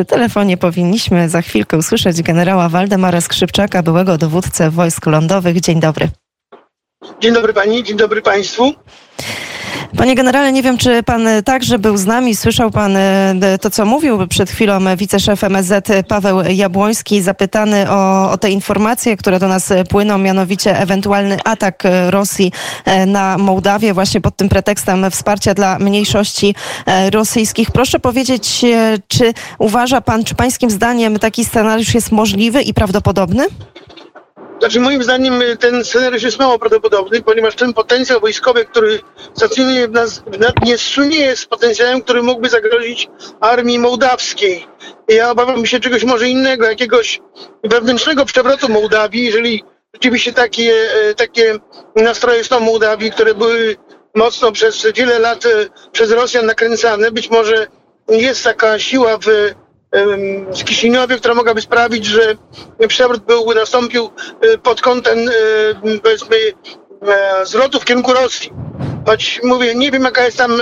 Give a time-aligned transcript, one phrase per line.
[0.00, 5.60] przy telefonie powinniśmy za chwilkę usłyszeć generała Waldemara Skrzypczaka, byłego dowódcę wojsk lądowych.
[5.60, 6.08] Dzień dobry.
[7.20, 8.74] Dzień dobry pani, dzień dobry państwu.
[9.96, 13.84] Panie generale, nie wiem, czy pan także był z nami, słyszał pan e, to, co
[13.84, 19.72] mówił przed chwilą wiceszef MSZ Paweł Jabłoński, zapytany o, o te informacje, które do nas
[19.88, 22.52] płyną, mianowicie ewentualny atak Rosji
[22.84, 26.54] e, na Mołdawię właśnie pod tym pretekstem wsparcia dla mniejszości
[26.86, 27.70] e, rosyjskich.
[27.70, 28.64] Proszę powiedzieć,
[29.08, 33.46] czy uważa pan, czy pańskim zdaniem taki scenariusz jest możliwy i prawdopodobny?
[34.60, 39.00] Znaczy moim zdaniem y, ten scenariusz jest mało prawdopodobny, ponieważ ten potencjał wojskowy, który
[39.34, 40.22] stacjonuje w, nas,
[41.08, 43.08] nie jest potencjałem, który mógłby zagrozić
[43.40, 44.66] armii mołdawskiej.
[45.08, 47.20] Ja obawiam się czegoś może innego, jakiegoś
[47.64, 49.64] wewnętrznego przewrotu Mołdawii, jeżeli
[49.94, 50.72] rzeczywiście takie,
[51.10, 51.58] y, takie
[51.96, 53.76] nastroje są Mołdawii, które były
[54.14, 57.10] mocno przez wiele lat y, przez Rosjan nakręcane.
[57.10, 57.66] Być może
[58.08, 59.54] jest taka siła w
[60.60, 62.36] w Kiszyniowie, która mogłaby sprawić, że
[62.88, 64.10] przewrót byłby nastąpił
[64.40, 65.32] e, pod kątem e,
[66.02, 66.36] powiedzmy
[67.02, 68.52] e, zwrotu w kierunku Rosji.
[69.06, 70.52] Choć mówię, nie wiem jaka jest tam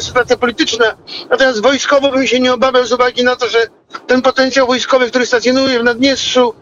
[0.00, 0.96] sytuacja polityczna,
[1.30, 3.58] natomiast wojskowo bym się nie obawiał z uwagi na to, że
[4.06, 6.54] ten potencjał wojskowy, który stacjonuje w Naddniestrzu,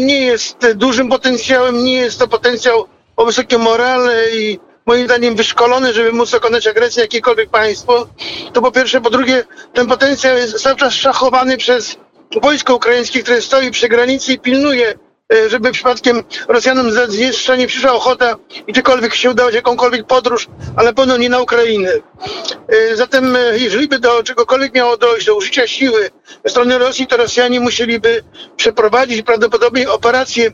[0.00, 5.92] nie jest dużym potencjałem, nie jest to potencjał o wysokim morale i moim zdaniem wyszkolony,
[5.92, 8.06] żeby móc dokonać agresji jakiekolwiek państwo,
[8.52, 9.00] to po pierwsze.
[9.00, 11.96] Po drugie, ten potencjał jest cały czas szachowany przez
[12.42, 14.94] wojsko ukraińskie, które stoi przy granicy i pilnuje,
[15.32, 20.48] e, żeby przypadkiem Rosjanom z Naddniestrza nie przyszła ochota i gdziekolwiek się udawać jakąkolwiek podróż,
[20.76, 21.90] ale pewno nie na Ukrainę.
[22.68, 26.10] E, zatem, e, jeżeli by do czegokolwiek miało dojść, do użycia siły
[26.44, 28.24] ze strony Rosji, to Rosjanie musieliby
[28.56, 30.50] przeprowadzić prawdopodobnie operację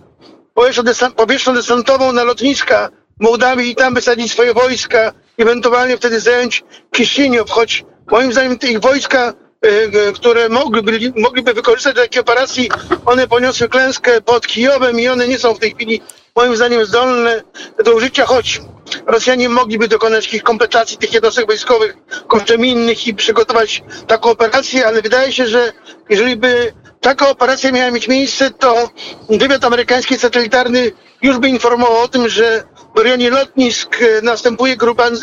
[1.16, 2.88] powietrzno-desantową na lotniska
[3.20, 8.80] Mołdawii i tam wysadzić swoje wojska, ewentualnie wtedy zająć Kiszyniow, choć moim zdaniem te ich
[8.80, 9.34] wojska,
[9.66, 9.68] e,
[10.08, 12.70] e, które mogłyby, mogliby wykorzystać do takiej operacji,
[13.06, 16.00] one poniosły klęskę pod Kijowem i one nie są w tej chwili
[16.36, 17.42] moim zdaniem zdolne
[17.84, 18.60] do użycia, choć
[19.06, 21.96] Rosjanie mogliby dokonać jakichś kompletacji tych jednostek wojskowych
[22.28, 25.72] kosztem innych i przygotować taką operację, ale wydaje się, że
[26.08, 28.90] jeżeli by taka operacja miała mieć miejsce, to
[29.28, 30.92] wywiad amerykański satelitarny
[31.22, 32.64] już by informował o tym, że
[33.02, 34.76] rejonie lotnisk e, następuje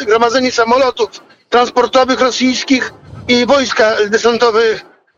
[0.07, 1.09] gromadzenie samolotów
[1.49, 2.93] transportowych rosyjskich
[3.27, 4.61] i wojska desantowe,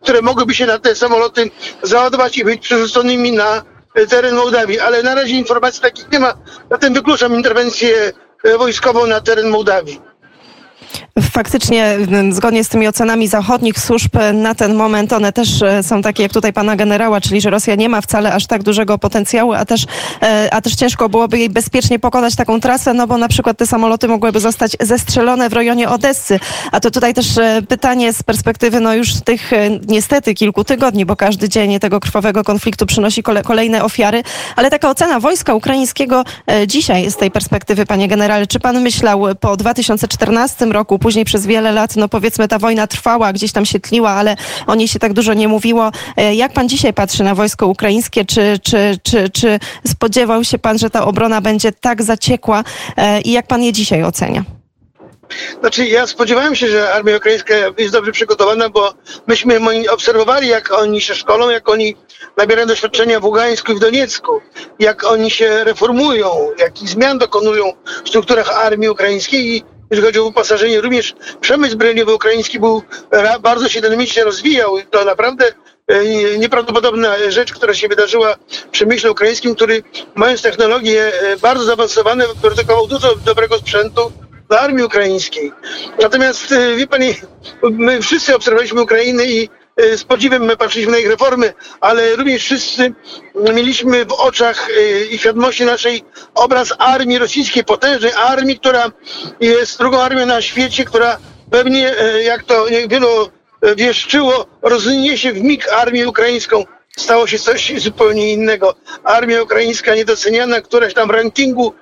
[0.03, 1.51] które mogłyby się na te samoloty
[1.83, 3.63] załadować i być przerzuconymi na
[3.95, 4.79] e, teren Mołdawii.
[4.79, 6.33] Ale na razie informacji takich nie ma,
[6.71, 8.11] zatem wykluczam interwencję
[8.43, 10.01] e, wojskową na teren Mołdawii.
[11.21, 11.97] Faktycznie,
[12.29, 16.33] zgodnie z tymi ocenami zachodnich służb, na ten moment one też e, są takie jak
[16.33, 19.85] tutaj pana generała, czyli że Rosja nie ma wcale aż tak dużego potencjału, a też,
[20.21, 23.67] e, a też ciężko byłoby jej bezpiecznie pokonać taką trasę, no bo na przykład te
[23.67, 26.39] samoloty mogłyby zostać zestrzelone w rejonie Odessy.
[26.71, 29.51] A to tutaj też e, pytanie z perspektywy no już tych
[29.87, 34.23] niestety kilku tygodni, bo każdy dzień tego krwawego konfliktu przynosi kolejne ofiary,
[34.55, 36.23] ale taka ocena wojska ukraińskiego
[36.67, 41.71] dzisiaj z tej perspektywy, panie generale, czy pan myślał po 2014 roku, później przez wiele
[41.71, 44.35] lat, no powiedzmy, ta wojna trwała, gdzieś tam się tliła, ale
[44.67, 45.91] o niej się tak dużo nie mówiło.
[46.17, 48.25] E, jak pan dzisiaj patrzy na wojsko ukraińskie?
[48.25, 52.63] Czy, czy, czy, czy spodziewał się pan, że ta obrona będzie tak zaciekła
[52.97, 54.43] e, i jak pan je dzisiaj ocenia?
[55.59, 58.93] Znaczy, ja spodziewałem się, że armia ukraińska jest dobrze przygotowana, bo
[59.27, 59.59] myśmy
[59.91, 61.95] obserwowali, jak oni się szkolą, jak oni
[62.37, 64.41] nabierają doświadczenia w Ługańsku i w Doniecku,
[64.79, 67.73] jak oni się reformują, jakich zmian dokonują
[68.05, 72.83] w strukturach armii ukraińskiej i jeżeli chodzi o wyposażenie, również przemysł zbrojeniowy ukraiński był
[73.41, 75.45] bardzo się dynamicznie rozwijał to naprawdę
[75.87, 79.83] e, nieprawdopodobna rzecz, która się wydarzyła w przemyśle ukraińskim, który
[80.15, 84.11] mając technologie e, bardzo zaawansowane, produkował dużo dobrego sprzętu
[84.49, 85.51] dla armii ukraińskiej.
[86.01, 87.15] Natomiast e, wie pani,
[87.63, 89.49] my wszyscy obserwowaliśmy Ukrainę i
[89.97, 92.93] z podziwem my patrzyliśmy na ich reformy, ale również wszyscy
[93.53, 96.03] mieliśmy w oczach e, i świadomości naszej
[96.35, 98.91] obraz armii rosyjskiej, potężnej armii, która
[99.39, 101.17] jest drugą armią na świecie, która
[101.51, 103.29] pewnie, e, jak to wielu
[103.75, 106.65] wieszczyło, rozniesie w mig armię ukraińską.
[106.97, 108.75] Stało się coś zupełnie innego.
[109.03, 111.73] Armia ukraińska niedoceniana, któraś tam rankingu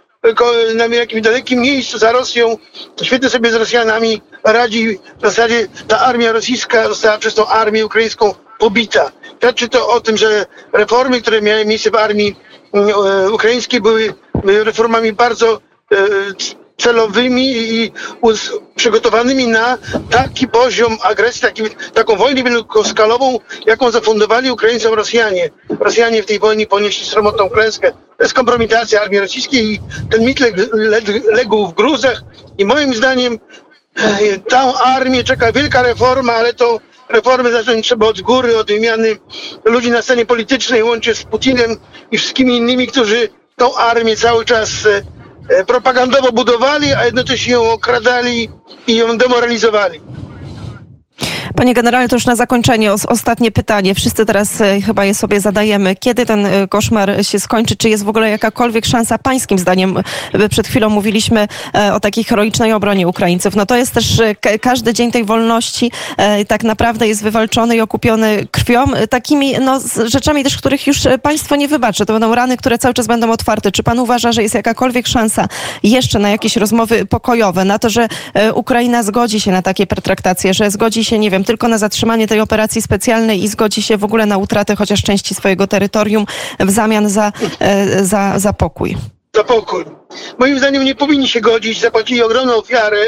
[0.76, 2.58] na jakimś dalekim miejscu za Rosją,
[3.02, 4.22] świetnie sobie z Rosjanami
[4.54, 5.00] radzi.
[5.18, 9.12] W zasadzie ta armia rosyjska została przez tą armię ukraińską pobita.
[9.38, 12.36] Świadczy to o tym, że reformy, które miały miejsce w armii
[12.74, 14.14] mm, e, ukraińskiej były
[14.64, 15.62] reformami bardzo
[15.92, 15.98] e,
[16.78, 17.92] celowymi i
[18.76, 19.78] przygotowanymi na
[20.10, 25.50] taki poziom agresji, taki, taką wojnę wielkoskalową, jaką zafundowali Ukraińcom Rosjanie.
[25.80, 27.92] Rosjanie w tej wojnie ponieśli sromotną klęskę.
[27.92, 29.80] To jest kompromitacja armii rosyjskiej i
[30.12, 30.40] ten mit
[31.32, 32.22] legł w gruzach
[32.58, 33.40] i moim zdaniem
[33.98, 36.80] e, tę armię czeka wielka reforma, ale to
[37.10, 39.18] reformy zacząć trzeba od góry, od wymiany
[39.66, 41.76] ludzi na scenie politycznej, łącznie z Putinem
[42.12, 44.70] i wszystkimi innymi, którzy tą armię cały czas
[45.50, 48.50] e, propagandowo budowali, a jednocześnie ją okradali
[48.88, 50.02] i ją demoralizowali.
[51.58, 53.96] Panie generale, to już na zakończenie ostatnie pytanie.
[53.96, 55.96] Wszyscy teraz e, chyba je sobie zadajemy.
[55.96, 57.76] Kiedy ten e, koszmar się skończy?
[57.76, 59.98] Czy jest w ogóle jakakolwiek szansa pańskim zdaniem?
[60.34, 61.48] E, przed chwilą mówiliśmy
[61.94, 63.56] o takiej heroicznej obronie Ukraińców.
[63.56, 64.22] No to jest też
[64.62, 65.92] każdy dzień tej wolności
[66.48, 68.86] tak naprawdę jest wywalczony i okupiony krwią.
[69.10, 72.06] Takimi no, rzeczami też, których już państwo nie wybaczy.
[72.06, 73.72] To będą rany, które cały czas będą otwarte.
[73.72, 75.48] Czy pan uważa, że jest jakakolwiek szansa
[75.84, 77.66] jeszcze na jakieś rozmowy pokojowe?
[77.66, 78.08] Na to, że
[78.54, 82.40] Ukraina zgodzi się na takie pertraktacje, że zgodzi się, nie wiem, tylko na zatrzymanie tej
[82.40, 86.26] operacji specjalnej i zgodzi się w ogóle na utratę chociaż części swojego terytorium
[86.60, 88.98] w zamian za, e, za, za pokój.
[89.36, 89.86] Za pokój.
[90.40, 93.06] Moim zdaniem nie powinni się godzić, zapłacili ogromną ofiarę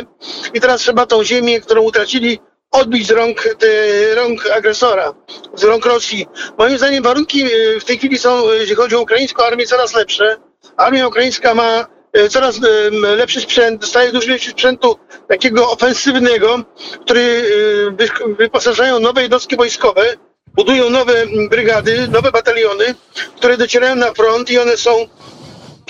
[0.53, 2.39] i teraz trzeba tą ziemię, którą utracili,
[2.71, 3.67] odbić z rąk, te,
[4.15, 5.13] rąk agresora,
[5.55, 6.27] z rąk Rosji.
[6.57, 9.93] Moim zdaniem warunki e, w tej chwili są, e, jeśli chodzi o ukraińską armię, coraz
[9.93, 10.37] lepsze.
[10.77, 11.85] Armia ukraińska ma
[12.29, 16.63] coraz e, lepszy sprzęt, dostaje dużo więcej sprzętu takiego ofensywnego,
[17.01, 17.43] który
[18.21, 20.03] e, wyposażają nowe jednostki wojskowe,
[20.55, 21.13] budują nowe
[21.49, 22.95] brygady, nowe bataliony,
[23.37, 25.07] które docierają na front i one są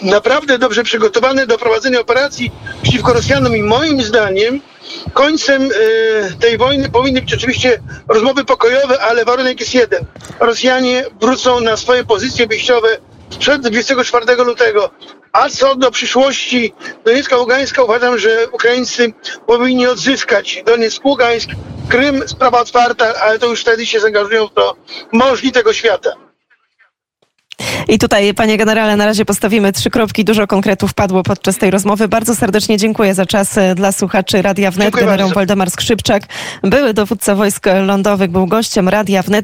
[0.02, 2.52] naprawdę dobrze przygotowane do prowadzenia operacji
[2.82, 4.62] przeciwko Rosjanom i moim zdaniem
[5.14, 5.70] końcem
[6.40, 10.06] tej wojny powinny być oczywiście rozmowy pokojowe, ale warunek jest jeden.
[10.40, 12.98] Rosjanie wrócą na swoje pozycje wyjściowe
[13.40, 14.90] przed 24 lutego.
[15.32, 16.74] A co do przyszłości
[17.06, 19.14] Doniecka Ługańska, uważam, że Ukraińcy
[19.48, 21.50] powinni odzyskać Donieck Ługańsk.
[21.90, 24.76] Krym, sprawa otwarta, ale to już wtedy się zaangażują w to
[25.12, 26.30] możli tego świata.
[27.88, 30.26] I tutaj, panie generale, na razie postawimy trzy kropki.
[30.26, 32.08] Dużo konkretów padło podczas tej rozmowy.
[32.08, 34.96] Bardzo serdecznie dziękuję za czas e, dla słuchaczy Radia Wnet.
[34.96, 36.24] Generał Waldemar Skrzypczak,
[36.64, 39.38] były dowódca wojsk lądowych, był gościem Radia Wnet.